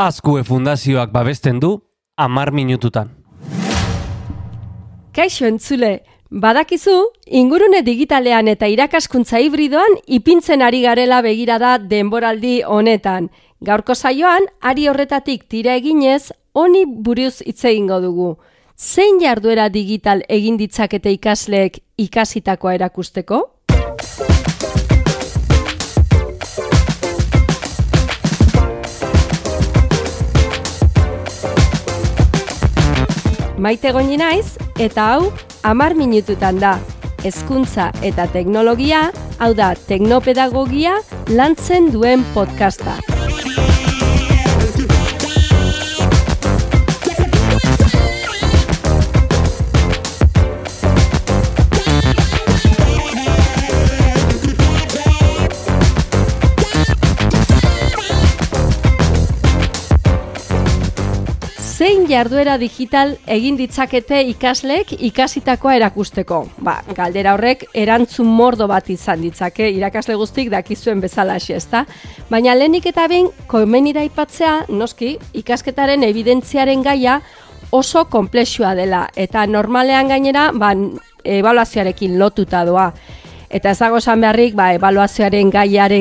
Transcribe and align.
Azkue 0.00 0.44
Fundazioak 0.44 1.10
babesten 1.12 1.58
du 1.60 1.70
amar 2.16 2.52
minututan. 2.56 3.10
Kaixo 5.12 5.44
entzule, 5.44 5.90
badakizu, 6.30 6.94
ingurune 7.26 7.82
digitalean 7.84 8.48
eta 8.48 8.70
irakaskuntza 8.72 9.42
hibridoan 9.44 9.98
ipintzen 10.06 10.64
ari 10.64 10.80
garela 10.86 11.20
begirada 11.26 11.74
denboraldi 11.92 12.62
honetan. 12.64 13.28
Gaurko 13.60 13.94
saioan, 13.94 14.48
ari 14.62 14.88
horretatik 14.88 15.44
tira 15.52 15.76
eginez, 15.76 16.32
honi 16.54 16.86
buruz 16.88 17.42
hitz 17.44 17.60
egingo 17.68 18.00
dugu. 18.00 18.30
Zein 18.80 19.20
jarduera 19.20 19.68
digital 19.68 20.24
egin 20.32 20.56
ditzakete 20.56 21.12
ikasleek 21.18 21.82
ikasitakoa 21.98 22.78
erakusteko? 22.80 23.42
Maite 33.60 33.90
goini 33.92 34.16
naiz 34.16 34.56
eta 34.80 35.10
hau 35.12 35.26
hamar 35.68 35.92
minututan 35.98 36.62
da. 36.62 36.78
Hezkuntza 37.20 37.90
eta 38.00 38.24
teknologia, 38.32 39.02
hau 39.36 39.52
da 39.52 39.74
teknopedagogia 39.76 40.96
lantzen 41.28 41.92
duen 41.92 42.24
podcasta. 42.32 42.96
Jarduera 62.10 62.56
digital 62.58 63.12
egin 63.30 63.56
ditzakete 63.58 64.20
ikasleek 64.32 64.92
ikasitakoa 65.10 65.76
erakusteko? 65.78 66.40
Ba, 66.66 66.80
galdera 66.96 67.34
horrek 67.36 67.66
erantzun 67.78 68.26
mordo 68.26 68.66
bat 68.70 68.90
izan 68.90 69.22
ditzake 69.22 69.68
irakasle 69.76 70.16
guztik 70.18 70.50
dakizuen 70.50 71.00
bezala 71.00 71.38
hasi, 71.38 71.54
ezta? 71.54 71.84
Baina 72.30 72.56
lehenik 72.58 72.90
eta 72.90 73.06
behin 73.10 73.30
komeni 73.50 73.94
da 73.96 74.02
ipatzea, 74.06 74.66
noski, 74.68 75.14
ikasketaren 75.42 76.02
evidentziaren 76.08 76.82
gaia 76.82 77.20
oso 77.70 78.04
komplexua 78.10 78.74
dela 78.74 79.04
eta 79.14 79.46
normalean 79.46 80.10
gainera, 80.10 80.50
ba, 80.52 80.74
evaluazioarekin 81.24 82.18
lotuta 82.18 82.64
doa. 82.66 82.90
Eta 83.50 83.72
ez 83.72 83.78
dago 83.80 83.98
esan 83.98 84.20
beharrik, 84.22 84.54
ba, 84.54 84.68
evaluazioaren 84.76 85.50
gaiare 85.50 85.98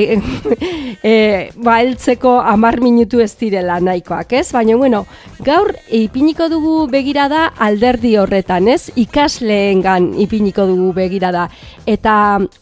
e, 1.03 1.14
ba, 1.58 1.80
eltzeko 1.81 2.36
amar 2.45 2.80
minutu 2.83 3.23
ez 3.23 3.31
direla 3.39 3.80
nahikoak, 3.81 4.36
ez? 4.38 4.52
Baina, 4.53 4.75
bueno, 4.78 5.05
gaur 5.45 5.73
ipiniko 5.89 6.50
dugu 6.52 6.75
begirada 6.92 7.47
alderdi 7.58 8.16
horretan, 8.22 8.70
ez? 8.70 8.92
Ikasleengan 8.95 10.11
ipiniko 10.22 10.67
dugu 10.70 10.94
begirada. 10.94 11.47
Eta 11.89 12.14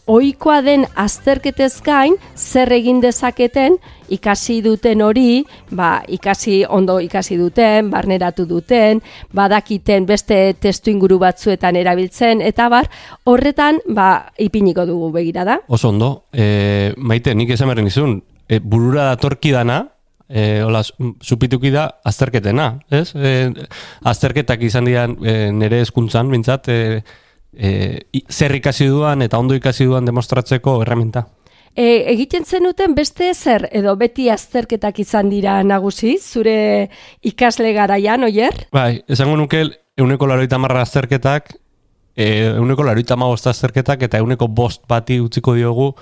ohikoa 0.08 0.62
den 0.64 0.88
azterketez 0.96 1.82
gain, 1.84 2.16
zer 2.34 2.72
egin 2.72 3.02
dezaketen, 3.04 3.76
ikasi 4.08 4.60
duten 4.62 5.02
hori, 5.02 5.44
ba, 5.70 6.02
ikasi 6.08 6.62
ondo 6.68 6.98
ikasi 7.00 7.38
duten, 7.38 7.90
barneratu 7.90 8.46
duten, 8.48 9.02
badakiten 9.34 10.06
beste 10.08 10.54
testu 10.60 10.90
inguru 10.90 11.18
batzuetan 11.22 11.76
erabiltzen, 11.76 12.42
eta 12.42 12.68
bar, 12.72 12.88
horretan, 13.28 13.80
ba, 13.94 14.32
ipiniko 14.38 14.86
dugu 14.88 15.12
begira 15.14 15.44
da. 15.44 15.60
Oso 15.68 15.92
ondo, 15.92 16.10
e, 16.32 16.92
maite, 16.96 17.34
nik 17.34 17.54
esan 17.54 17.70
berren 17.72 17.90
izun, 17.90 18.18
e, 18.48 18.60
burura 18.60 19.10
datorki 19.12 19.52
dana, 19.54 19.82
e, 20.28 20.60
hola, 20.64 20.82
supituki 21.22 21.72
da 21.74 21.88
azterketena, 22.04 22.68
ez? 22.90 23.10
E, 23.16 23.32
azterketak 24.08 24.62
izan 24.68 24.88
dian 24.88 25.16
e, 25.24 25.38
nire 25.52 25.82
eskuntzan, 25.86 26.30
bintzat, 26.32 26.68
e, 26.68 27.02
e, 27.56 27.72
zer 28.28 28.54
ikasi 28.58 28.88
duan 28.92 29.24
eta 29.24 29.40
ondo 29.40 29.56
ikasi 29.58 29.88
duan 29.88 30.08
demostratzeko 30.08 30.80
herramienta. 30.82 31.26
E, 31.76 32.10
egiten 32.12 32.44
zenuten 32.44 32.94
beste 32.94 33.32
zer 33.34 33.68
edo 33.72 33.94
beti 33.96 34.28
azterketak 34.30 34.98
izan 35.04 35.28
dira 35.30 35.60
nagusi, 35.62 36.16
zure 36.18 36.88
ikasle 37.22 37.72
garaian, 37.76 38.24
oier? 38.24 38.66
Bai, 38.72 39.02
esango 39.08 39.36
nuke 39.36 39.64
euneko 39.98 40.26
laroita 40.30 40.58
marra 40.58 40.82
azterketak, 40.86 41.52
e, 42.16 42.28
euneko 42.56 42.86
laroita 42.86 43.16
magosta 43.16 43.50
azterketak 43.54 44.02
eta 44.08 44.18
euneko 44.22 44.48
bost 44.48 44.82
bati 44.90 45.20
utziko 45.22 45.54
diogu, 45.54 45.92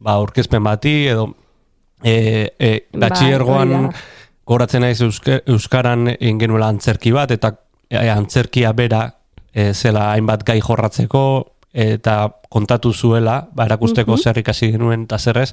ba, 0.00 0.16
orkezpen 0.22 0.64
bati 0.64 0.94
edo 1.12 1.28
e, 2.02 2.54
e, 2.58 2.72
datxiergoan 2.94 3.74
bai, 3.88 3.92
goratzen 4.48 4.84
naiz 4.86 5.00
Euskaran 5.02 6.08
ingenuela 6.20 6.70
antzerki 6.72 7.12
bat 7.12 7.34
eta 7.34 7.52
e, 7.90 8.00
antzerkia 8.08 8.72
bera 8.72 9.04
e, 9.52 9.72
zela 9.74 10.12
hainbat 10.14 10.44
gai 10.48 10.60
jorratzeko, 10.64 11.22
eta 11.72 12.40
kontatu 12.48 12.92
zuela, 12.92 13.42
ba, 13.52 13.66
erakusteko 13.68 14.14
mm 14.14 14.24
zer 14.24 14.38
ikasi 14.40 14.72
genuen 14.72 15.04
eta 15.04 15.18
zerrez, 15.18 15.52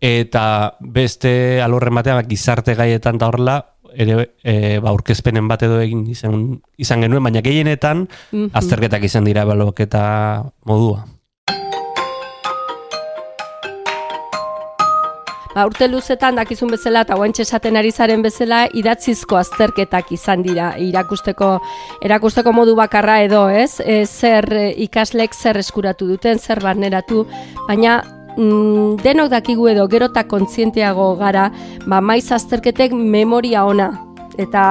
eta 0.00 0.74
beste 0.80 1.62
alorren 1.62 1.94
batean 1.94 2.18
ba, 2.20 2.26
gizarte 2.28 2.74
gaietan 2.74 3.18
da 3.18 3.30
horrela, 3.30 3.56
ere 3.94 4.32
e, 4.42 4.78
ba, 4.82 4.92
urkezpenen 4.92 5.48
bat 5.48 5.62
edo 5.62 5.80
egin 5.80 6.06
izan, 6.10 6.60
izan 6.80 7.04
genuen, 7.06 7.22
baina 7.22 7.44
gehienetan 7.44 8.06
mm 8.32 8.52
azterketak 8.58 9.04
izan 9.08 9.28
dira 9.28 9.44
baloketa 9.48 10.04
modua. 10.64 11.06
Ba, 15.54 15.66
urte 15.66 15.88
luzetan 15.88 16.38
dakizun 16.38 16.70
bezala 16.72 17.04
eta 17.06 17.16
guantxe 17.18 17.44
esaten 17.46 17.76
ari 17.76 17.92
zaren 17.92 18.22
bezala 18.22 18.64
idatzizko 18.72 19.38
azterketak 19.40 20.12
izan 20.12 20.42
dira 20.46 20.72
irakusteko 20.78 21.52
erakusteko 22.04 22.52
modu 22.52 22.76
bakarra 22.78 23.20
edo, 23.26 23.46
ez? 23.48 23.80
E, 23.80 24.04
zer 24.06 24.48
e, 24.52 24.66
ikaslek 24.86 25.34
zer 25.34 25.60
eskuratu 25.60 26.08
duten, 26.08 26.38
zer 26.38 26.62
barneratu, 26.62 27.26
baina 27.66 28.00
mm, 28.36 29.02
denok 29.02 29.32
dakigu 29.32 29.68
edo 29.72 29.88
gerota 29.88 30.24
kontzienteago 30.28 31.14
gara, 31.20 31.50
ba, 31.86 32.00
maiz 32.00 32.30
azterketek 32.32 32.92
memoria 32.96 33.66
ona 33.66 33.92
eta 34.38 34.62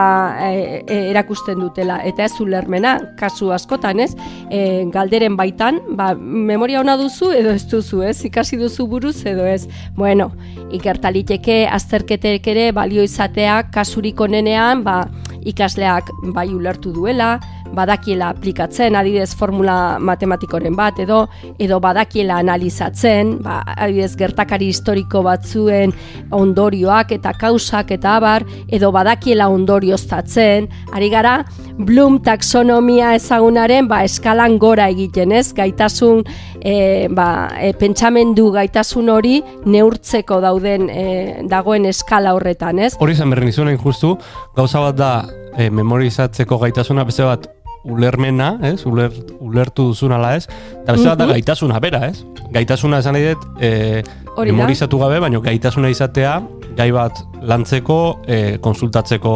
e, 0.51 0.83
e, 0.88 0.97
erakusten 1.11 1.59
dutela 1.59 1.99
eta 2.07 2.25
ez 2.25 2.39
ulermena 2.41 2.97
kasu 3.19 3.51
askotan, 3.53 3.99
ez? 3.99 4.11
E, 4.49 4.85
galderen 4.94 5.38
baitan, 5.39 5.81
ba, 5.97 6.13
memoria 6.16 6.81
ona 6.81 6.97
duzu 6.97 7.31
edo 7.35 7.53
ez 7.55 7.66
duzu, 7.69 8.01
ez? 8.07 8.17
Ikasi 8.25 8.59
duzu 8.61 8.88
buruz 8.88 9.17
edo 9.25 9.45
ez. 9.45 9.67
Bueno, 9.97 10.31
ikertaliteke 10.71 11.66
azterketek 11.71 12.47
ere 12.53 12.71
balio 12.75 13.03
izatea 13.03 13.61
kasurik 13.73 14.21
onenean, 14.21 14.83
ba, 14.83 15.03
ikasleak 15.47 16.12
bai 16.35 16.47
ulertu 16.53 16.91
duela, 16.94 17.40
badakiela 17.72 18.29
aplikatzen, 18.34 18.96
adibidez 19.00 19.31
formula 19.38 19.97
matematikoren 20.00 20.75
bat, 20.75 21.00
edo 21.00 21.24
edo 21.62 21.79
badakiela 21.84 22.40
analizatzen, 22.44 23.38
ba, 23.44 23.62
adibidez 23.75 24.16
gertakari 24.19 24.68
historiko 24.72 25.24
batzuen 25.25 25.96
ondorioak 26.35 27.16
eta 27.18 27.34
kausak 27.40 27.94
eta 27.97 28.18
abar, 28.19 28.46
edo 28.68 28.91
badakiela 28.91 29.50
ondorioztatzen, 29.51 30.69
ari 30.94 31.09
gara, 31.13 31.40
Bloom 31.81 32.19
taxonomia 32.22 33.16
ezagunaren 33.18 33.88
ba, 33.90 34.03
eskalan 34.06 34.58
gora 34.62 34.88
egiten 34.92 35.31
ez, 35.34 35.47
gaitasun, 35.58 36.22
e, 36.62 37.08
ba, 37.09 37.28
e, 37.58 37.72
pentsamendu 37.80 38.52
gaitasun 38.53 39.09
hori 39.09 39.40
neurtzeko 39.66 40.42
dauden 40.44 40.90
e, 40.94 41.06
dagoen 41.50 41.88
eskala 41.90 42.36
horretan 42.38 42.81
ez. 42.86 42.94
Hori 43.02 43.16
zen 43.16 43.34
berren 43.34 43.50
izunen 43.50 43.80
justu, 43.81 44.14
gauza 44.58 44.84
bat 44.84 45.00
da 45.00 45.12
e, 45.58 45.72
memorizatzeko 45.74 46.59
gaitasuna 46.62 47.08
beste 47.08 47.25
bat 47.25 47.50
ulermena, 47.84 48.53
ez? 48.68 48.84
Uler, 48.86 49.13
ulertu 49.42 49.88
duzun 49.90 50.13
ala 50.13 50.36
ez? 50.38 50.46
Eta 50.84 50.94
beste 50.94 51.09
bat 51.09 51.22
da 51.24 51.30
gaitasuna 51.34 51.81
bera, 51.81 52.06
ez? 52.12 52.22
Gaitasuna 52.53 53.02
esan 53.02 53.18
nahi 53.18 53.31
dut, 53.31 53.48
e, 53.58 54.03
memorizatu 54.38 55.02
gabe, 55.02 55.18
baina 55.24 55.42
gaitasuna 55.42 55.90
izatea, 55.90 56.38
gai 56.78 56.92
bat 56.94 57.24
lantzeko, 57.42 58.00
e, 58.28 58.42
konsultatzeko 58.62 59.36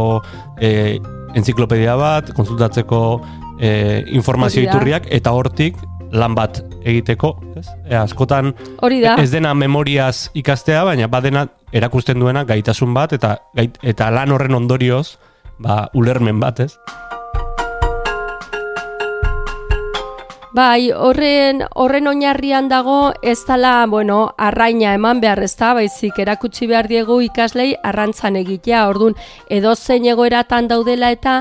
e, 0.61 0.71
enziklopedia 1.35 1.95
bat, 1.99 2.31
konsultatzeko 2.35 3.01
e, 3.59 4.03
informazio 4.15 4.63
iturriak, 4.65 5.09
eta 5.13 5.33
hortik 5.35 5.77
lan 6.15 6.35
bat 6.37 6.61
egiteko, 6.85 7.33
ez? 7.59 7.65
E, 7.89 7.95
askotan 7.99 8.53
Hori 8.85 9.01
da. 9.03 9.17
ez 9.21 9.31
dena 9.33 9.53
memoriaz 9.57 10.29
ikastea, 10.37 10.85
baina 10.87 11.09
badena 11.11 11.47
erakusten 11.75 12.21
duena 12.21 12.45
gaitasun 12.47 12.93
bat, 12.95 13.15
eta, 13.17 13.37
eta 13.83 14.11
lan 14.13 14.31
horren 14.35 14.55
ondorioz, 14.55 15.17
ba, 15.59 15.85
ulermen 15.93 16.39
bat, 16.39 16.63
ez? 16.67 16.73
Bai, 20.55 20.87
horren, 20.95 21.65
horren 21.75 22.07
oinarrian 22.07 22.69
dago 22.71 23.11
ez 23.19 23.41
dala, 23.43 23.85
bueno, 23.91 24.29
arraina 24.39 24.93
eman 24.95 25.19
behar 25.19 25.41
ez 25.43 25.51
da, 25.59 25.73
baizik 25.75 26.21
erakutsi 26.23 26.69
behar 26.69 26.87
diegu 26.87 27.17
ikaslei 27.25 27.73
arrantzan 27.89 28.37
egitea, 28.39 28.85
ordun 28.87 29.17
edo 29.51 29.73
zein 29.75 30.07
egoeratan 30.07 30.69
daudela 30.71 31.09
eta 31.11 31.33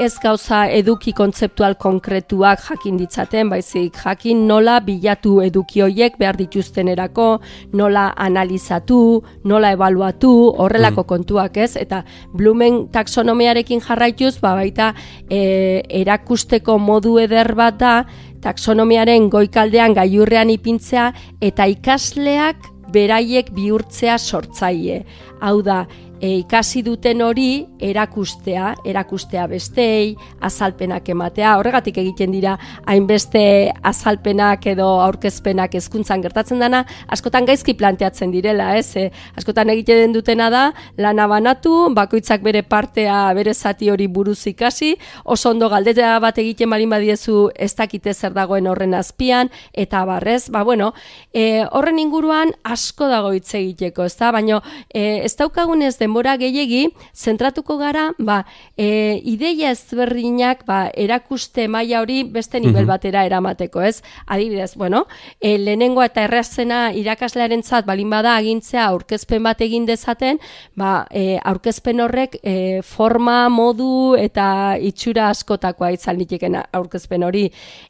ez 0.00 0.14
gauza 0.22 0.62
eduki 0.72 1.12
kontzeptual 1.12 1.76
konkretuak 1.76 2.64
jakin 2.70 2.96
ditzaten, 3.02 3.50
baizik 3.52 4.00
jakin 4.06 4.46
nola 4.48 4.78
bilatu 4.80 5.42
eduki 5.44 5.84
hoiek 5.84 6.16
behar 6.16 6.40
dituztenerako, 6.40 7.28
nola 7.76 8.08
analizatu, 8.16 9.02
nola 9.44 9.76
ebaluatu, 9.76 10.32
horrelako 10.64 11.04
mm. 11.04 11.10
kontuak 11.12 11.60
ez, 11.60 11.74
eta 11.76 12.06
Blumen 12.32 12.86
taxonomiarekin 12.88 13.84
jarraituz, 13.84 14.38
ba, 14.40 14.56
baita 14.56 14.94
e, 15.28 15.84
erakusteko 16.00 16.80
modu 16.80 17.18
eder 17.20 17.52
bat 17.58 17.76
da, 17.76 17.96
taxonomiaren 18.42 19.28
goikaldean 19.32 19.94
gaiurrean 19.98 20.50
ipintzea 20.50 21.10
eta 21.40 21.66
ikasleak 21.70 22.68
beraiek 22.92 23.50
bihurtzea 23.56 24.18
sortzaile. 24.18 25.02
Hau 25.42 25.58
da, 25.66 25.82
e, 26.22 26.36
ikasi 26.38 26.84
duten 26.86 27.20
hori 27.26 27.64
erakustea, 27.82 28.68
erakustea 28.86 29.48
bestei, 29.50 30.14
azalpenak 30.40 31.08
ematea, 31.10 31.56
horregatik 31.58 31.98
egiten 31.98 32.30
dira 32.34 32.54
hainbeste 32.86 33.42
azalpenak 33.90 34.68
edo 34.70 34.86
aurkezpenak 35.02 35.74
hezkuntzan 35.74 36.22
gertatzen 36.22 36.62
dana, 36.62 36.84
askotan 37.12 37.48
gaizki 37.48 37.74
planteatzen 37.78 38.30
direla, 38.30 38.70
ez? 38.78 38.94
E, 38.96 39.08
askotan 39.38 39.72
egiten 39.74 40.14
dutena 40.14 40.48
da, 40.52 40.62
lana 41.02 41.26
banatu, 41.30 41.74
bakoitzak 41.96 42.46
bere 42.46 42.62
partea, 42.62 43.18
bere 43.34 43.54
zati 43.54 43.90
hori 43.90 44.06
buruz 44.06 44.38
ikasi, 44.46 44.94
oso 45.24 45.50
ondo 45.50 45.68
galdeta 45.72 46.14
bat 46.22 46.38
egiten 46.38 46.70
balin 46.70 46.94
badiezu 46.94 47.48
ez 47.56 47.72
dakite 47.74 48.14
zer 48.14 48.36
dagoen 48.36 48.70
horren 48.70 48.94
azpian, 48.94 49.50
eta 49.74 50.04
barrez, 50.06 50.46
ba 50.54 50.62
bueno, 50.62 50.92
e, 51.34 51.64
horren 51.72 51.98
inguruan 51.98 52.54
asko 52.62 53.10
dago 53.10 53.34
hitz 53.34 53.56
egiteko, 53.58 54.06
ez 54.06 54.14
da? 54.22 54.30
Baina 54.30 54.62
e, 54.94 55.24
ez 55.32 55.38
daukagun 55.40 55.82
ez 55.82 55.96
denbora 55.96 56.36
gehiegi, 56.36 56.90
zentratuko 57.16 57.78
gara, 57.80 58.10
ba, 58.20 58.42
e, 58.76 59.16
ideia 59.24 59.72
ezberdinak, 59.72 60.66
ba, 60.68 60.84
erakuste 60.92 61.66
maila 61.72 62.02
hori 62.02 62.22
beste 62.28 62.60
nivel 62.60 62.86
batera 62.86 63.24
eramateko, 63.24 63.82
ez? 63.82 64.02
Adibidez, 64.26 64.74
bueno, 64.76 65.06
e, 65.40 65.56
lehenengo 65.58 66.04
eta 66.04 66.26
errazena 66.28 66.82
irakaslearen 66.92 67.64
zat, 67.64 67.86
balin 67.88 68.12
bada 68.12 68.36
agintzea 68.36 68.86
aurkezpen 68.90 69.42
bat 69.48 69.60
egin 69.64 69.88
dezaten, 69.88 70.40
ba, 70.76 71.06
e, 71.10 71.38
aurkezpen 71.42 72.04
horrek 72.04 72.38
e, 72.42 72.56
forma, 72.84 73.48
modu 73.48 74.14
eta 74.20 74.76
itxura 74.80 75.30
askotakoa 75.32 75.92
izan 75.96 76.20
litekena 76.20 76.66
aurkezpen 76.72 77.24
hori, 77.24 77.46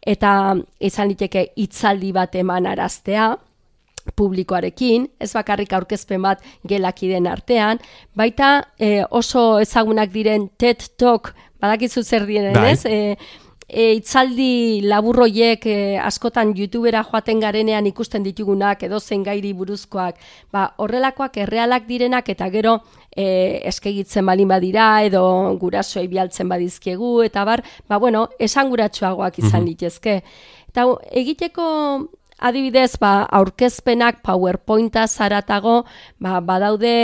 eta 0.07 0.55
izan 0.81 1.11
liteke 1.11 1.49
hitzaldi 1.59 2.13
bat 2.15 2.39
eman 2.39 2.71
araztea, 2.71 3.33
publikoarekin, 4.19 5.07
ez 5.21 5.33
bakarrik 5.37 5.73
aurkezpen 5.73 6.23
bat 6.23 6.43
gelakiden 6.69 7.29
artean, 7.31 7.81
baita 8.19 8.55
e, 8.79 9.05
oso 9.11 9.61
ezagunak 9.63 10.13
diren 10.13 10.49
TED 10.59 10.89
Talk, 10.99 11.33
badakizu 11.63 12.03
zer 12.03 12.27
diren, 12.27 12.55
bai. 12.57 12.73
ez? 12.73 12.85
E, 12.87 13.17
e, 13.73 13.93
itzaldi 13.97 14.83
laburroiek 14.85 15.67
e, 15.67 15.77
askotan 16.03 16.53
youtubera 16.57 17.03
joaten 17.09 17.41
garenean 17.41 17.87
ikusten 17.89 18.25
ditugunak 18.27 18.85
edo 18.87 19.01
zen 19.01 19.25
gairi 19.27 19.53
buruzkoak, 19.57 20.21
ba, 20.53 20.69
horrelakoak 20.83 21.39
errealak 21.47 21.87
direnak 21.89 22.29
eta 22.35 22.49
gero 22.53 22.79
e, 23.17 23.61
eskegitzen 23.73 24.27
balin 24.29 24.53
badira 24.53 24.89
edo 25.09 25.25
gurasoei 25.61 26.09
bialtzen 26.13 26.51
badizkiegu 26.53 27.21
eta 27.27 27.47
bar, 27.49 27.65
ba 27.89 27.99
bueno, 27.99 28.29
esanguratsuagoak 28.39 29.41
izan 29.41 29.63
mm 29.63 29.71
litezke. 29.73 30.21
Eta 30.73 30.85
egiteko 31.21 31.65
adibidez, 32.43 32.97
ba, 33.01 33.23
aurkezpenak 33.25 34.21
PowerPointa 34.27 35.07
zaratago, 35.07 35.83
ba, 36.19 36.41
badaude 36.41 36.95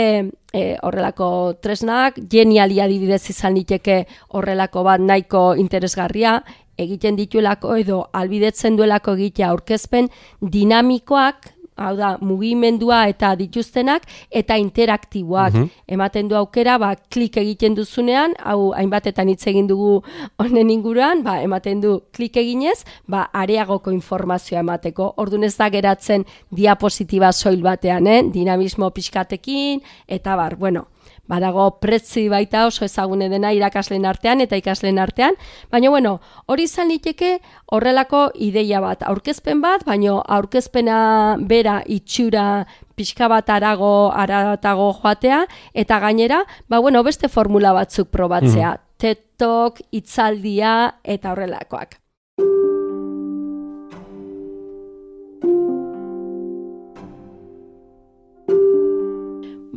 e, 0.53 0.63
horrelako 0.83 1.29
tresnak, 1.63 2.19
geniali 2.29 2.81
adibidez 2.83 3.23
izan 3.31 3.55
liteke 3.55 4.03
horrelako 4.35 4.83
bat 4.87 5.03
nahiko 5.03 5.53
interesgarria, 5.59 6.39
egiten 6.79 7.17
dituelako 7.19 7.75
edo 7.81 8.01
albidetzen 8.15 8.77
duelako 8.79 9.17
egitea 9.19 9.49
aurkezpen 9.51 10.09
dinamikoak 10.39 11.53
hau 11.79 11.95
da, 11.97 12.17
mugimendua 12.21 13.03
eta 13.11 13.33
dituztenak, 13.39 14.05
eta 14.29 14.57
interaktiboak. 14.57 15.53
Mhm. 15.53 15.69
Ematen 15.87 16.29
du 16.29 16.35
aukera, 16.35 16.77
ba, 16.77 16.93
klik 17.09 17.37
egiten 17.37 17.75
duzunean, 17.75 18.35
hau 18.43 18.73
hainbatetan 18.75 19.29
hitz 19.29 19.47
egin 19.47 19.67
dugu 19.67 20.03
honen 20.37 20.69
inguruan, 20.69 21.23
ba, 21.23 21.39
ematen 21.41 21.81
du 21.81 21.99
klik 22.11 22.37
eginez, 22.37 22.83
ba, 23.07 23.29
areagoko 23.33 23.91
informazioa 23.91 24.59
emateko. 24.59 25.13
Orduan 25.17 25.43
ez 25.43 25.55
da 25.57 25.69
geratzen 25.69 26.25
diapositiba 26.51 27.31
soil 27.31 27.61
batean, 27.61 28.07
eh? 28.07 28.23
dinamismo 28.29 28.89
pixkatekin, 28.91 29.81
eta 30.07 30.35
bar, 30.35 30.55
bueno, 30.55 30.87
badago 31.29 31.79
pretzi 31.79 32.27
baita 32.29 32.65
oso 32.67 32.85
ezagune 32.85 33.29
dena 33.29 33.51
irakasleen 33.53 34.05
artean 34.05 34.41
eta 34.41 34.57
ikasleen 34.57 34.99
artean, 34.99 35.37
baina 35.71 35.89
bueno, 35.89 36.19
hori 36.47 36.65
izan 36.69 36.89
liteke 36.89 37.37
horrelako 37.71 38.29
ideia 38.35 38.81
bat, 38.81 39.03
aurkezpen 39.03 39.61
bat, 39.61 39.85
baina 39.85 40.19
aurkezpena 40.25 41.37
bera 41.39 41.79
itxura 41.85 42.65
pixka 42.99 43.29
bat 43.31 43.49
arago, 43.49 44.11
aratago 44.11 44.91
joatea, 44.99 45.45
eta 45.73 45.99
gainera, 46.03 46.43
ba 46.67 46.81
bueno, 46.83 47.03
beste 47.03 47.29
formula 47.29 47.71
batzuk 47.73 48.11
probatzea, 48.11 48.75
mm. 48.75 48.85
tetok, 48.99 49.81
itzaldia 49.95 50.75
eta 51.03 51.31
horrelakoak. 51.31 51.99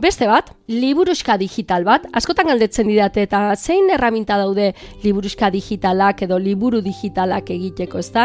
Beste 0.02 0.26
bat, 0.26 0.48
liburuska 0.66 1.36
digital 1.38 1.84
bat, 1.86 2.08
askotan 2.18 2.48
galdetzen 2.50 2.88
didate 2.90 3.22
eta 3.22 3.42
zein 3.54 3.86
erraminta 3.94 4.34
daude 4.40 4.72
liburuska 5.04 5.46
digitalak 5.54 6.24
edo 6.26 6.40
liburu 6.42 6.80
digitalak 6.82 7.52
egiteko, 7.54 8.00
ezta? 8.02 8.24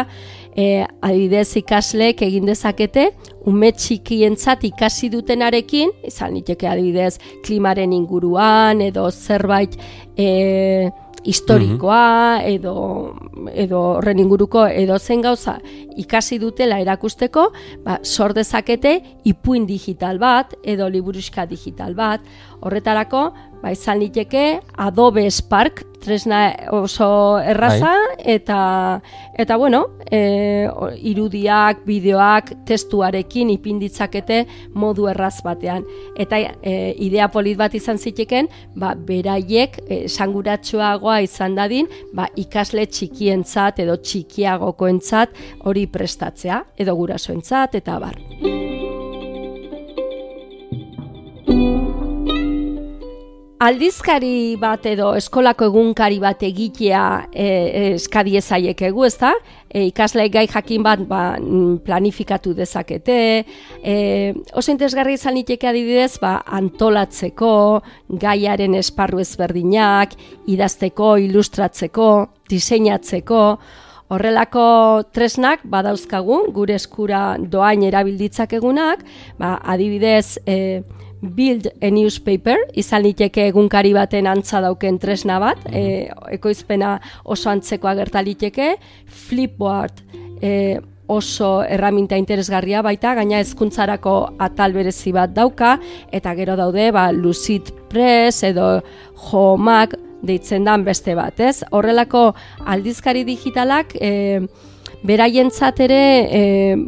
E, 0.58 0.82
adidez 1.06 1.46
ikaslek 1.60 2.24
egin 2.26 2.50
dezakete, 2.50 3.12
ume 3.46 3.70
txikientzat 3.78 4.66
ikasi 4.72 5.12
dutenarekin, 5.12 5.94
izan 6.10 6.34
niteke 6.34 6.66
adibidez 6.66 7.20
klimaren 7.46 7.94
inguruan 7.94 8.82
edo 8.82 9.06
zerbait 9.12 9.78
e, 10.18 10.90
historikoa 11.28 12.40
edo 12.48 12.74
edo 13.52 13.80
horren 13.98 14.18
inguruko 14.22 14.64
edo 14.66 14.96
zen 14.98 15.22
gauza 15.24 15.58
ikasi 15.98 16.38
dutela 16.38 16.78
erakusteko, 16.80 17.48
ba, 17.84 17.98
sor 18.02 18.34
dezakete 18.36 18.94
ipuin 19.28 19.66
digital 19.66 20.18
bat 20.22 20.54
edo 20.62 20.88
liburuska 20.88 21.44
digital 21.50 21.94
bat. 21.98 22.24
Horretarako, 22.60 23.28
ba, 23.62 23.72
izan 23.74 24.00
liteke 24.02 24.60
Adobe 24.76 25.28
Spark 25.30 25.84
tresna 25.98 26.54
oso 26.70 27.38
erraza 27.42 27.90
bai. 27.90 28.16
eta 28.34 29.00
eta 29.38 29.56
bueno, 29.56 29.84
e, 30.10 30.68
irudiak, 31.10 31.84
bideoak, 31.86 32.52
testuarekin 32.66 33.50
ipinditzakete 33.50 34.44
modu 34.74 35.08
erraz 35.10 35.42
batean. 35.44 35.84
Eta 36.16 36.38
e, 36.38 36.94
idea 37.04 37.28
polit 37.34 37.58
bat 37.58 37.74
izan 37.74 37.98
ziteken, 37.98 38.48
ba, 38.76 38.94
beraiek 38.94 39.78
e, 39.86 40.00
sanguratsuagoa 40.08 41.20
izan 41.26 41.58
dadin, 41.58 41.90
ba, 42.14 42.28
ikasle 42.36 42.86
txikientzat 42.86 43.82
edo 43.84 43.98
txikiagokoentzat 44.02 45.38
hori 45.66 45.86
prestatzea 45.90 46.64
edo 46.78 46.98
gurasoentzat 46.98 47.78
eta 47.82 47.98
bar. 48.02 48.77
Aldizkari 53.58 54.54
bat 54.54 54.84
edo 54.86 55.08
eskolako 55.18 55.66
egunkari 55.66 56.20
bat 56.22 56.44
egitea 56.46 57.00
e, 57.32 57.46
e, 57.46 57.80
eskadie 57.96 58.38
zaiek 58.38 58.84
egu, 58.86 59.02
ez 59.02 59.16
da? 59.18 59.32
E, 59.66 59.88
ikasle 59.88 60.28
gai 60.30 60.44
jakin 60.46 60.84
bat 60.86 61.02
ba, 61.08 61.22
mm, 61.40 61.80
planifikatu 61.82 62.52
dezakete, 62.54 63.16
e, 63.82 63.96
oso 64.54 64.70
interesgarri 64.70 65.16
izan 65.18 65.34
liteke 65.34 65.66
adibidez, 65.72 66.20
ba, 66.22 66.36
antolatzeko, 66.60 67.50
gaiaren 68.22 68.78
esparru 68.78 69.18
ezberdinak, 69.24 70.14
idazteko, 70.46 71.16
ilustratzeko, 71.26 72.08
diseinatzeko, 72.48 73.44
Horrelako 74.08 75.02
tresnak 75.12 75.66
badauzkagun, 75.68 76.46
gure 76.56 76.78
eskura 76.78 77.36
doain 77.36 77.82
erabilditzak 77.84 78.54
egunak, 78.56 79.02
ba, 79.36 79.58
adibidez, 79.68 80.38
e, 80.48 80.80
build 81.20 81.68
a 81.82 81.90
newspaper, 81.90 82.58
izan 82.78 83.02
liteke 83.02 83.48
egunkari 83.50 83.92
baten 83.96 84.28
antza 84.30 84.60
dauken 84.62 84.98
tresna 85.02 85.38
bat, 85.42 85.64
e, 85.72 86.08
ekoizpena 86.34 86.98
oso 87.24 87.50
antzekoa 87.50 87.94
gertaliteke, 87.98 88.74
flipboard 89.26 90.02
e, 90.42 90.78
oso 91.08 91.62
erraminta 91.64 92.18
interesgarria 92.20 92.82
baita, 92.84 93.14
gaina 93.16 93.40
hezkuntzarako 93.40 94.14
atal 94.44 94.76
berezi 94.76 95.12
bat 95.16 95.32
dauka, 95.34 95.78
eta 96.12 96.34
gero 96.36 96.56
daude, 96.60 96.90
ba, 96.92 97.08
Lucid 97.12 97.72
Press 97.88 98.44
edo 98.44 98.78
Homak 99.30 99.96
deitzen 100.22 100.66
dan 100.66 100.84
beste 100.84 101.14
bat, 101.16 101.40
ez? 101.40 101.62
Horrelako 101.72 102.32
aldizkari 102.66 103.24
digitalak, 103.24 103.94
e, 103.96 104.44
beraientzat 105.02 105.80
ere, 105.84 106.00
e, 106.30 106.40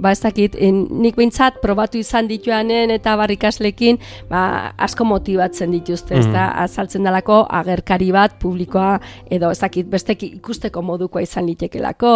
ba 0.03 0.13
ez 0.13 0.21
dakit, 0.23 0.57
nik 0.61 1.17
behintzat 1.19 1.61
probatu 1.63 2.01
izan 2.01 2.29
dituanen 2.31 2.91
eta 2.95 3.15
barrikaslekin, 3.21 4.01
ba, 4.31 4.73
asko 4.79 5.07
motibatzen 5.07 5.71
dituzte, 5.75 6.19
ez 6.19 6.27
da, 6.27 6.49
mm. 6.49 6.65
azaltzen 6.65 7.07
dalako 7.07 7.43
agerkari 7.61 8.11
bat 8.15 8.39
publikoa, 8.43 8.99
edo 9.31 9.53
ez 9.55 9.61
dakit, 9.61 9.87
bestek 9.91 10.25
ikusteko 10.31 10.83
modukoa 10.83 11.23
izan 11.23 11.47
litekelako, 11.51 12.15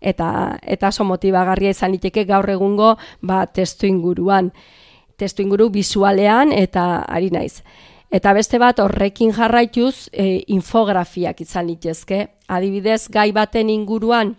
eta 0.00 0.30
eta 0.62 0.92
oso 0.92 1.04
motibagarria 1.08 1.72
izan 1.74 1.92
liteke 1.92 2.24
gaur 2.28 2.48
egungo 2.50 2.94
ba, 3.22 3.44
testu 3.46 3.86
inguruan 3.86 4.52
testu 5.22 5.44
inguru 5.44 5.68
bizualean 5.70 6.52
eta 6.56 7.04
ari 7.06 7.30
naiz. 7.30 7.62
Eta 8.12 8.34
beste 8.36 8.58
bat 8.60 8.80
horrekin 8.82 9.32
jarraituz 9.32 10.10
e, 10.12 10.42
infografiak 10.52 11.40
izan 11.40 11.70
litezke. 11.70 12.26
Adibidez, 12.52 13.06
gai 13.08 13.30
baten 13.32 13.70
inguruan 13.72 14.34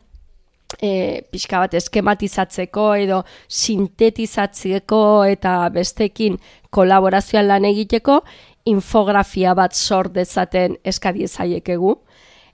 e, 0.82 1.22
pixka 1.32 1.60
bat 1.64 1.74
eskematizatzeko 1.78 2.88
edo 3.04 3.22
sintetizatzeko 3.50 5.02
eta 5.30 5.70
bestekin 5.74 6.40
kolaborazioan 6.74 7.48
lan 7.48 7.66
egiteko 7.70 8.22
infografia 8.66 9.54
bat 9.56 9.76
sort 9.76 10.14
dezaten 10.16 10.78
eskadi 10.84 11.28
ezaiekegu. 11.28 11.98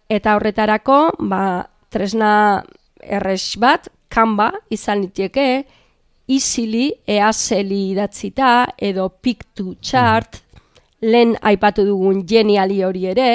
Eta 0.09 0.35
horretarako, 0.35 0.99
ba, 1.29 1.43
tresna 1.93 2.31
erres 2.99 3.53
bat, 3.61 3.89
kanba 4.09 4.49
izan 4.73 5.03
liteke, 5.05 5.65
izili, 6.29 6.89
eazeli 7.07 7.89
idatzita, 7.91 8.51
edo 8.77 9.09
pictu 9.21 9.75
chart, 9.81 10.41
lehen 11.01 11.35
aipatu 11.41 11.85
dugun 11.88 12.23
geniali 12.27 12.81
hori 12.83 13.05
ere, 13.13 13.29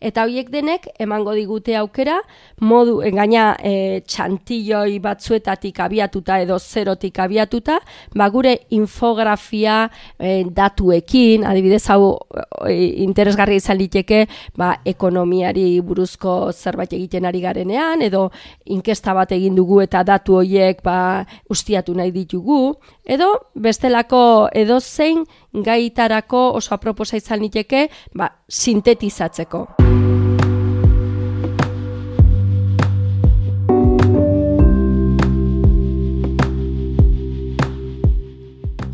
eta 0.00 0.24
horiek 0.24 0.50
denek 0.50 0.88
emango 0.98 1.34
digute 1.34 1.76
aukera 1.76 2.18
modu 2.60 3.00
engaina 3.06 3.56
eh, 3.62 3.78
e, 3.78 4.00
txantilloi 4.06 4.98
batzuetatik 5.02 5.80
abiatuta 5.80 6.38
edo 6.42 6.58
zerotik 6.58 7.18
abiatuta 7.22 7.78
ba 8.14 8.28
gure 8.30 8.54
infografia 8.76 9.88
e, 10.18 10.44
datuekin 10.44 11.46
adibidez 11.46 11.84
hau 11.90 12.18
e, 12.66 13.04
interesgarri 13.04 13.58
izan 13.60 13.78
liteke 13.78 14.26
ba 14.56 14.74
ekonomiari 14.84 15.80
buruzko 15.80 16.52
zerbait 16.52 16.92
egiten 16.92 17.26
ari 17.28 17.42
garenean 17.44 18.02
edo 18.02 18.28
inkesta 18.66 19.14
bat 19.14 19.32
egin 19.32 19.58
dugu 19.58 19.82
eta 19.84 20.04
datu 20.04 20.38
horiek 20.40 20.82
ba 20.84 21.24
ustiatu 21.50 21.94
nahi 21.94 22.12
ditugu 22.14 22.74
edo 23.04 23.32
bestelako 23.54 24.48
edo 24.52 24.80
zein 24.80 25.24
gaitarako 25.52 26.52
oso 26.60 26.74
aproposa 26.74 27.16
izan 27.16 27.40
liteke 27.40 27.88
ba 28.14 28.30
sintetizatzeko. 28.48 29.87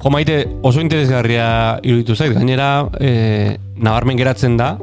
Jo 0.04 0.10
maite 0.12 0.42
oso 0.60 0.82
interesgarria 0.84 1.80
iruditu 1.80 2.12
zait, 2.12 2.34
gainera 2.36 2.90
e, 3.00 3.56
nabarmen 3.80 4.18
geratzen 4.20 4.58
da, 4.60 4.74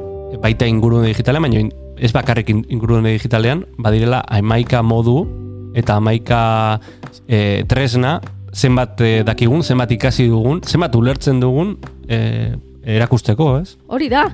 baita 0.42 0.66
ingurune 0.66 1.12
digitalean, 1.12 1.44
baina 1.46 1.60
ez 2.02 2.10
bakarrik 2.10 2.50
ingurune 2.50 3.12
digitalean, 3.14 3.62
badirela 3.78 4.24
amaika 4.26 4.80
modu 4.82 5.20
eta 5.78 6.00
amaika 6.02 6.40
e, 7.28 7.62
tresna, 7.70 8.16
zenbat 8.50 8.98
e, 8.98 9.12
dakigun, 9.22 9.62
zenbat 9.62 9.94
ikasi 9.94 10.26
dugun, 10.26 10.58
zenbat 10.66 10.98
ulertzen 10.98 11.38
dugun 11.38 11.76
e, 12.10 12.18
erakusteko, 12.82 13.52
ez? 13.60 13.76
Hori 13.92 14.08
da, 14.08 14.24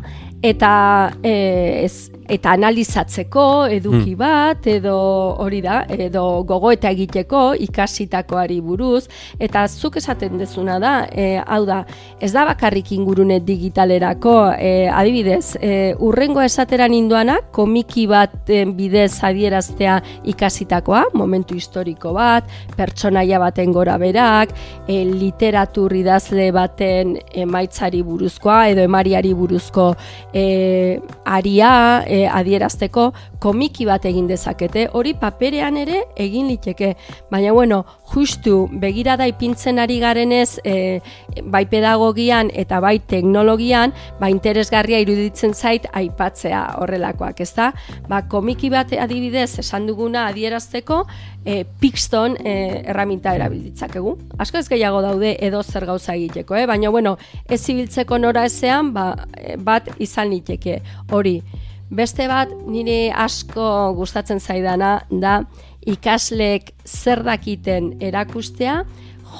eta 0.42 1.10
e, 1.22 1.82
ez, 1.84 2.10
eta 2.30 2.52
analizatzeko 2.54 3.66
eduki 3.72 4.12
hmm. 4.12 4.18
bat 4.20 4.66
edo 4.70 4.94
hori 5.42 5.60
da 5.64 5.80
edo 5.90 6.44
gogo 6.46 6.70
eta 6.70 6.92
egiteko 6.94 7.40
ikasitakoari 7.64 8.60
buruz 8.62 9.08
eta 9.40 9.64
zuk 9.68 9.96
esaten 9.98 10.38
dezuna 10.38 10.78
da 10.78 10.92
e, 11.10 11.40
hau 11.40 11.64
da 11.66 11.80
ez 12.20 12.30
da 12.36 12.44
bakarrik 12.46 12.92
ingurune 12.94 13.40
digitalerako 13.40 14.34
e, 14.54 14.70
adibidez 14.92 15.56
e, 15.60 15.94
urrengo 15.98 16.44
esateran 16.44 16.94
induana 16.94 17.40
komiki 17.52 18.06
bat 18.06 18.52
bidez 18.76 19.24
adieraztea 19.24 19.98
ikasitakoa 20.30 21.06
momentu 21.14 21.56
historiko 21.58 22.12
bat 22.14 22.46
pertsonaia 22.76 23.40
baten 23.42 23.72
gora 23.72 23.98
berak 23.98 24.54
e, 24.86 25.02
literatur 25.08 25.96
idazle 25.98 26.52
baten 26.54 27.16
emaitzari 27.34 28.04
buruzkoa 28.06 28.68
edo 28.76 28.86
emariari 28.86 29.34
buruzko 29.48 29.94
e, 30.34 31.00
aria 31.24 32.04
e, 32.06 32.26
adierazteko 32.28 33.12
komiki 33.40 33.86
bat 33.86 34.04
egin 34.08 34.28
dezakete, 34.28 34.88
hori 34.92 35.14
paperean 35.18 35.76
ere 35.78 36.02
egin 36.18 36.48
liteke. 36.50 36.94
Baina 37.30 37.52
bueno, 37.54 37.84
justu 38.12 38.66
begirada 38.82 39.28
ipintzen 39.30 39.78
ari 39.78 39.98
garenez 40.02 40.58
e, 40.64 41.00
bai 41.44 41.64
pedagogian 41.70 42.50
eta 42.54 42.80
bai 42.84 42.98
teknologian, 42.98 43.94
ba 44.20 44.30
interesgarria 44.32 45.00
iruditzen 45.04 45.54
zait 45.54 45.86
aipatzea 45.92 46.64
horrelakoak, 46.82 47.40
ezta? 47.40 47.72
Ba 48.08 48.24
komiki 48.28 48.70
bat 48.70 48.92
adibidez 48.92 49.58
esan 49.62 49.86
duguna 49.88 50.26
adierazteko 50.28 51.04
e, 51.48 51.64
Pixton 51.80 52.36
e, 52.44 52.82
erraminta 52.92 53.32
erabilditzakegu. 53.36 54.12
Asko 54.42 54.60
ez 54.60 54.68
gehiago 54.68 55.00
daude 55.00 55.32
edo 55.44 55.62
zer 55.64 55.86
gauza 55.88 56.12
egiteko, 56.12 56.58
eh? 56.58 56.66
baina 56.68 56.90
bueno, 56.92 57.16
ez 57.48 57.62
zibiltzeko 57.62 58.18
nora 58.20 58.44
ezean, 58.48 58.92
ba, 58.92 59.14
bat 59.64 59.88
izan 59.98 60.28
liteke 60.34 60.82
hori. 61.16 61.38
Beste 61.88 62.26
bat 62.28 62.52
nire 62.68 63.08
asko 63.16 63.94
gustatzen 63.96 64.42
zaidana 64.44 64.98
da 65.08 65.38
ikaslek 65.88 66.74
zer 66.84 67.24
dakiten 67.24 67.94
erakustea 68.04 68.82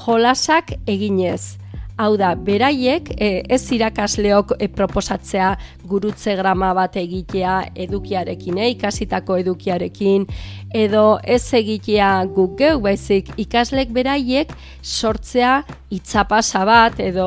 jolasak 0.07 0.79
eginez. 0.88 1.59
Hau 1.99 2.12
da, 2.14 2.28
beraiek 2.38 3.09
e, 3.19 3.28
ez 3.50 3.64
irakasleok 3.75 4.52
e, 4.62 4.69
proposatzea 4.71 5.49
gurutze 5.90 6.37
grama 6.38 6.69
bat 6.76 6.95
egitea 7.00 7.57
edukiarekin, 7.87 8.61
e, 8.62 8.69
ikasitako 8.76 9.40
edukiarekin, 9.43 10.28
edo 10.71 11.02
ez 11.26 11.43
egitea 11.59 12.12
guk 12.37 12.55
geu, 12.61 12.76
baizik 12.85 13.33
ikaslek 13.43 13.90
beraiek 13.97 14.55
sortzea 14.78 15.57
itzapasa 15.99 16.62
bat, 16.69 17.02
edo 17.02 17.26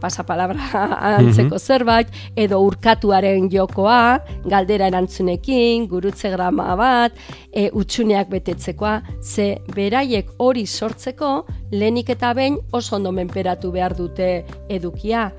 pasapalabra 0.00 0.68
antzeko 1.18 1.56
mhm. 1.56 1.62
zerbait, 1.62 2.12
edo 2.36 2.60
urkatuaren 2.66 3.48
jokoa, 3.52 4.18
galdera 4.48 4.88
erantzunekin, 4.90 5.88
gurutze 5.90 6.30
grama 6.34 6.74
bat, 6.78 7.18
e, 7.52 7.68
utxuneak 7.72 8.30
betetzekoa, 8.32 9.00
ze 9.22 9.58
beraiek 9.74 10.30
hori 10.38 10.66
sortzeko, 10.66 11.32
lehenik 11.72 12.14
eta 12.16 12.32
behin 12.34 12.58
oso 12.72 12.96
ondo 12.96 13.12
menperatu 13.12 13.72
behar 13.74 13.96
dute 13.96 14.44
edukia. 14.68 15.30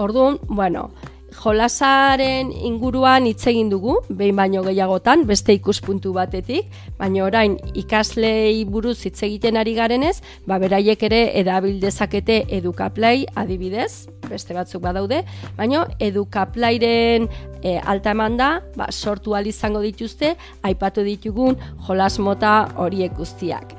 Orduan, 0.00 0.38
bueno, 0.48 0.90
jolasaren 1.32 2.50
inguruan 2.52 3.26
hitz 3.26 3.46
egin 3.50 3.70
dugu, 3.72 3.96
behin 4.08 4.36
baino 4.36 4.62
gehiagotan, 4.66 5.24
beste 5.26 5.54
ikuspuntu 5.56 6.12
batetik, 6.16 6.68
baina 6.98 7.24
orain 7.24 7.56
ikaslei 7.78 8.64
buruz 8.68 8.98
hitz 9.06 9.22
egiten 9.26 9.56
ari 9.56 9.74
garenez, 9.74 10.20
ba 10.46 10.58
beraiek 10.62 11.02
ere 11.08 11.22
edabil 11.40 11.80
dezakete 11.82 12.42
edukaplay 12.58 13.26
adibidez, 13.36 14.08
beste 14.28 14.54
batzuk 14.56 14.82
badaude, 14.84 15.22
baina 15.56 15.86
edukaplayren 16.00 17.28
e, 17.62 17.78
alta 17.78 18.12
eman 18.16 18.36
da, 18.36 18.52
ba, 18.76 18.90
sortu 18.90 19.36
izango 19.44 19.80
dituzte, 19.80 20.36
aipatu 20.62 21.02
ditugun 21.02 21.56
jolas 21.88 22.18
mota 22.18 22.68
horiek 22.76 23.16
guztiak. 23.16 23.74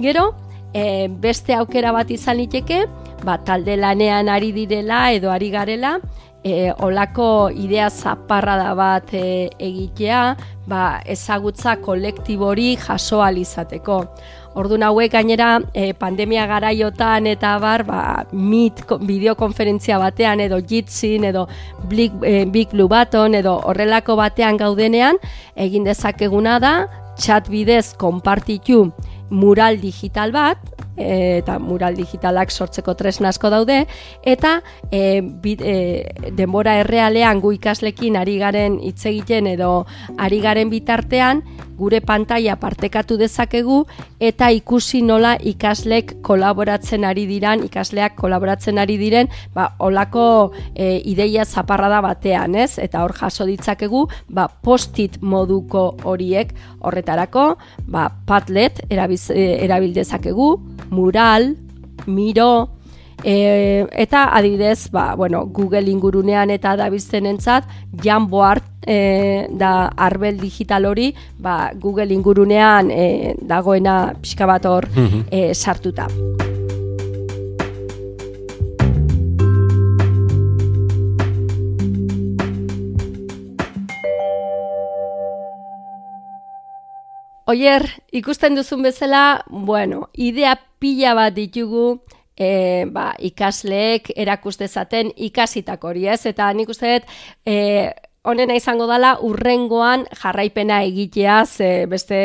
Gero, 0.00 0.34
e, 0.72 1.08
beste 1.08 1.54
aukera 1.54 1.92
bat 1.92 2.10
izan 2.10 2.38
liteke, 2.38 2.84
ba, 3.24 3.38
talde 3.44 3.76
lanean 3.76 4.28
ari 4.28 4.52
direla 4.52 5.12
edo 5.12 5.30
ari 5.30 5.50
garela, 5.50 6.00
e, 6.44 6.72
olako 6.78 7.50
idea 7.50 7.88
zaparra 7.90 8.56
da 8.60 8.74
bat 8.76 9.14
e, 9.16 9.48
egitea, 9.58 10.22
ba, 10.68 11.00
ezagutza 11.08 11.78
kolektibori 11.80 12.74
jaso 12.76 13.22
alizateko. 13.24 14.02
Ordu 14.54 14.76
hauek 14.86 15.10
gainera 15.16 15.58
e, 15.72 15.92
pandemia 15.98 16.44
garaiotan 16.46 17.26
eta 17.26 17.56
bar, 17.58 17.82
ba, 17.88 18.26
mit 18.32 18.84
bideokonferentzia 19.00 19.98
batean 19.98 20.44
edo 20.44 20.60
jitzin 20.60 21.24
edo 21.24 21.48
big, 21.88 22.12
e, 22.22 22.44
big 22.44 22.70
blue 22.70 22.88
button 22.88 23.34
edo 23.34 23.56
horrelako 23.64 24.16
batean 24.20 24.60
gaudenean, 24.60 25.18
egin 25.56 25.88
dezakeguna 25.88 26.60
da, 26.60 26.74
chat 27.18 27.48
bidez 27.48 27.94
konpartitu 27.96 28.92
mural 29.30 29.80
digital 29.80 30.30
bat, 30.30 30.58
eta 30.96 31.58
mural 31.58 31.96
digitalak 31.96 32.50
sortzeko 32.50 32.94
tresna 32.94 33.30
asko 33.32 33.50
daude 33.50 33.84
eta 34.22 34.60
e, 34.90 35.20
bit, 35.22 35.60
e, 35.60 36.30
denbora 36.36 36.78
errealean 36.82 37.40
gu 37.40 37.54
ikaslekin 37.58 38.16
ari 38.16 38.38
garen 38.38 38.78
hitz 38.82 39.06
egiten 39.10 39.48
edo 39.50 39.86
ari 40.18 40.40
garen 40.40 40.70
bitartean 40.70 41.42
gure 41.78 42.00
pantaila 42.04 42.56
partekatu 42.60 43.16
dezakegu 43.20 43.82
eta 44.20 44.50
ikusi 44.54 45.02
nola 45.02 45.34
ikaslek 45.40 46.16
kolaboratzen 46.26 47.04
ari 47.04 47.26
diran, 47.28 47.64
ikasleak 47.66 48.16
kolaboratzen 48.18 48.78
ari 48.78 48.96
diren, 49.00 49.30
ba, 49.54 49.70
olako 49.78 50.52
e, 50.74 51.00
ideia 51.10 51.44
zaparrada 51.44 52.00
batean, 52.04 52.54
ez? 52.54 52.78
Eta 52.78 53.04
hor 53.04 53.14
jaso 53.18 53.46
ditzakegu, 53.48 54.06
ba, 54.28 54.48
postit 54.48 55.20
moduko 55.22 55.90
horiek 56.04 56.54
horretarako, 56.80 57.50
ba, 57.90 58.08
Padlet 58.26 58.80
erabiz, 58.90 59.28
e, 59.30 59.64
erabildezakegu, 59.64 60.54
mural, 60.94 61.54
miro, 62.06 62.68
E, 63.22 63.86
eta 63.92 64.26
adibidez, 64.36 64.90
ba, 64.90 65.14
bueno, 65.14 65.46
Google 65.46 65.90
ingurunean 65.90 66.50
eta 66.50 66.74
dabizten 66.76 67.26
entzat, 67.26 67.68
Jamboard 68.02 68.64
e, 68.86 69.46
da 69.50 69.88
arbel 69.96 70.40
digital 70.40 70.86
hori, 70.86 71.12
ba, 71.38 71.72
Google 71.74 72.12
ingurunean 72.14 72.90
e, 72.90 73.34
dagoena 73.40 74.14
pixka 74.20 74.46
bat 74.50 74.66
hor 74.66 74.88
e, 75.30 75.52
sartuta. 75.54 76.08
Oier, 87.44 87.84
ikusten 88.08 88.54
duzun 88.56 88.80
bezala, 88.82 89.44
bueno, 89.50 90.08
idea 90.16 90.56
pila 90.80 91.12
bat 91.14 91.34
ditugu, 91.36 92.00
e, 92.36 92.84
ba, 92.90 93.12
ikasleek 93.18 94.10
erakustezaten 94.16 95.12
ikasitak 95.16 95.84
hori 95.84 96.08
ez, 96.08 96.24
eta 96.26 96.50
nik 96.52 96.68
uste 96.74 96.98
dut, 96.98 97.14
e, 97.46 97.56
honena 98.24 98.54
izango 98.56 98.86
dala 98.88 99.10
urrengoan 99.24 100.06
jarraipena 100.16 100.80
egitea 100.86 101.42
ze 101.44 101.68
beste 101.90 102.18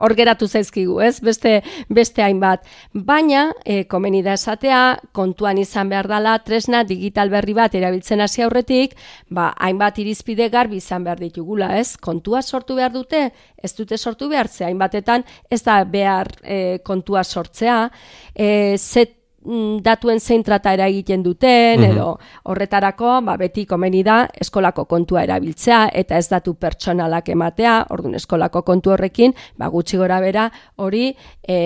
hor 0.00 0.14
geratu 0.16 0.48
zaizkigu, 0.48 0.96
ez? 1.04 1.20
Beste 1.20 1.60
beste 1.92 2.24
hainbat. 2.24 2.64
Baina 2.94 3.50
e, 3.64 3.82
komeni 3.84 4.22
da 4.24 4.36
esatea 4.40 4.80
kontuan 5.16 5.60
izan 5.60 5.92
behar 5.92 6.08
dala 6.08 6.38
tresna 6.44 6.82
digital 6.88 7.30
berri 7.30 7.52
bat 7.56 7.76
erabiltzen 7.76 8.24
hasi 8.24 8.46
aurretik, 8.46 8.96
ba 9.28 9.50
hainbat 9.60 10.00
irizpide 10.00 10.48
garbi 10.48 10.80
izan 10.80 11.04
behar 11.04 11.20
ditugula, 11.20 11.74
ez? 11.76 11.98
Kontua 12.00 12.40
sortu 12.42 12.78
behar 12.80 12.96
dute, 12.96 13.28
ez 13.62 13.74
dute 13.76 13.98
sortu 13.98 14.30
behar 14.32 14.48
ze 14.48 14.64
hainbatetan 14.64 15.24
ez 15.50 15.62
da 15.62 15.82
behar 15.84 16.32
e, 16.42 16.78
kontua 16.84 17.24
sortzea, 17.24 17.90
e, 18.34 18.76
zet 18.78 19.16
Mm, 19.46 19.78
datuen 19.86 20.18
zein 20.18 20.42
trataera 20.42 20.88
egiten 20.90 21.22
duten, 21.22 21.78
mhm. 21.78 21.92
edo 21.92 22.06
horretarako, 22.50 23.20
ba, 23.28 23.36
beti 23.38 23.62
komeni 23.70 24.02
da, 24.02 24.24
eskolako 24.42 24.86
kontua 24.90 25.22
erabiltzea, 25.22 25.84
eta 25.94 26.18
ez 26.18 26.26
datu 26.32 26.56
pertsonalak 26.58 27.28
ematea, 27.30 27.76
orduan 27.94 28.18
eskolako 28.18 28.64
kontu 28.66 28.96
horrekin, 28.96 29.36
ba, 29.58 29.68
gutxi 29.70 30.00
gora 30.00 30.18
bera, 30.24 30.48
hori, 30.82 31.12
e, 31.46 31.58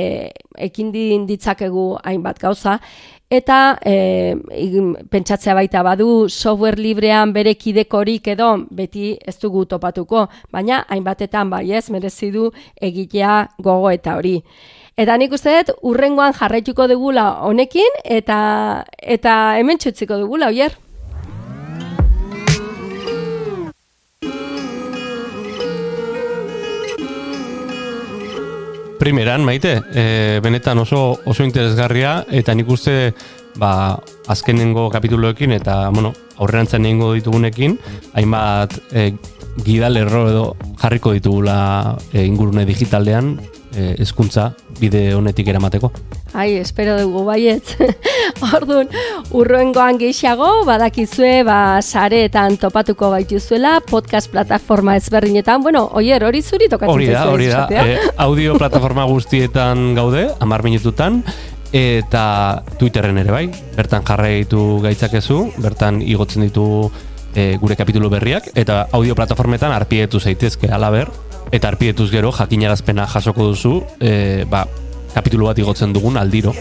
ekin 0.69 0.93
ditzakegu 1.29 1.87
hainbat 2.05 2.43
gauza, 2.43 2.77
eta 3.31 3.79
e, 3.87 4.35
pentsatzea 5.09 5.55
baita 5.55 5.85
badu 5.87 6.27
software 6.29 6.83
librean 6.83 7.33
bere 7.33 7.55
kidekorik 7.55 8.29
edo 8.35 8.51
beti 8.75 9.15
ez 9.25 9.39
dugu 9.41 9.65
topatuko, 9.71 10.27
baina 10.53 10.83
hainbatetan 10.91 11.49
bai 11.49 11.71
ez 11.73 11.87
merezi 11.95 12.33
du 12.35 12.51
egitea 12.77 13.39
gogo 13.63 13.89
eta 13.95 14.19
hori. 14.19 14.37
Eta 14.99 15.17
nik 15.17 15.33
uste 15.33 15.53
dut, 15.55 15.77
urrengoan 15.87 16.35
jarraituko 16.35 16.89
dugula 16.91 17.31
honekin, 17.47 18.01
eta, 18.05 18.85
eta 18.99 19.57
hemen 19.61 19.79
txutziko 19.79 20.19
dugula, 20.19 20.51
oier? 20.51 20.75
Primeran, 29.01 29.47
maite, 29.47 29.79
e, 29.97 30.41
benetan 30.45 30.83
oso 30.83 31.21
oso 31.25 31.45
interesgarria, 31.47 32.27
eta 32.29 32.53
nik 32.53 32.69
uste, 32.69 33.15
ba, 33.57 33.97
azkenengo 34.29 34.91
kapituloekin, 34.93 35.55
eta, 35.57 35.87
bueno, 35.95 36.13
aurrerantzen 36.37 36.85
egingo 36.85 37.15
ditugunekin, 37.17 37.79
hainbat 38.13 38.77
e, 38.93 39.13
gidalerro 39.65 40.29
edo 40.31 40.45
jarriko 40.81 41.13
ditugula 41.17 41.97
e, 42.13 42.25
ingurune 42.25 42.65
digitalean, 42.69 43.35
e, 43.75 43.95
ezkuntza 44.03 44.51
bide 44.81 45.15
honetik 45.15 45.49
eramateko. 45.53 45.91
Ai, 46.33 46.55
espero 46.61 46.95
dugu 47.01 47.25
baiet. 47.27 47.75
Orduan, 48.57 48.89
urroengoan 49.37 49.99
gehiago, 50.01 50.49
badakizue, 50.69 51.43
ba, 51.47 51.81
sareetan 51.83 52.57
topatuko 52.61 53.11
gaituzuela, 53.17 53.79
podcast 53.91 54.31
plataforma 54.33 54.97
ezberdinetan, 55.01 55.63
bueno, 55.67 55.87
oier, 55.99 56.25
hori 56.25 56.43
zuri 56.43 56.71
tokatzen 56.71 56.95
Hori 56.95 57.11
da, 57.11 57.29
hori 57.31 57.51
da, 57.51 57.67
e, 57.71 57.99
audio 58.17 58.57
plataforma 58.59 59.07
guztietan 59.11 59.95
gaude, 59.99 60.29
amar 60.41 60.65
minututan, 60.67 61.23
eta 61.73 62.63
Twitterren 62.79 63.21
ere 63.23 63.31
bai, 63.31 63.45
bertan 63.77 64.07
jarraitu 64.07 64.81
gaitzakezu, 64.83 65.45
bertan 65.63 66.01
igotzen 66.03 66.47
ditu 66.49 66.91
e, 67.35 67.57
gure 67.61 67.77
kapitulu 67.77 68.11
berriak, 68.11 68.51
eta 68.55 68.87
audio 68.93 69.15
plataformetan 69.15 69.73
arpietu 69.73 70.21
zaitezke, 70.21 70.71
alaber, 70.71 71.11
eta 71.53 71.69
arpietuz 71.69 72.11
gero 72.11 72.33
jakinarazpena 72.33 73.07
jasoko 73.11 73.51
duzu 73.51 73.81
e, 74.01 74.45
ba, 74.51 74.67
kapitulu 75.15 75.51
bat 75.51 75.59
igotzen 75.59 75.93
dugun 75.93 76.19
aldiro. 76.21 76.55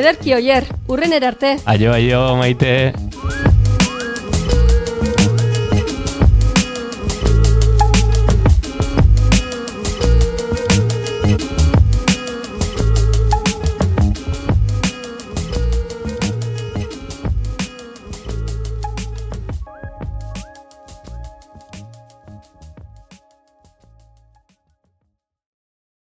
Ederki 0.00 0.32
oier, 0.32 0.64
urren 0.88 1.12
erarte 1.12 1.58
Aio, 1.68 1.92
aio, 1.92 2.22
maite 2.38 2.92